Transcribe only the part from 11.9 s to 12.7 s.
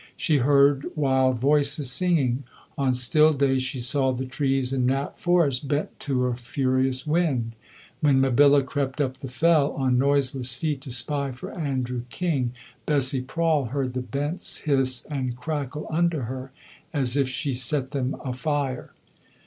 King,